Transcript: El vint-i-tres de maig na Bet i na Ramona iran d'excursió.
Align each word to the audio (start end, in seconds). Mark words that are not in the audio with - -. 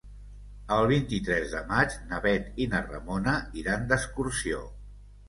El 0.77 0.85
vint-i-tres 0.91 1.51
de 1.55 1.61
maig 1.71 1.93
na 2.13 2.19
Bet 2.23 2.47
i 2.65 2.67
na 2.71 2.81
Ramona 2.87 3.37
iran 3.65 3.87
d'excursió. 3.93 4.65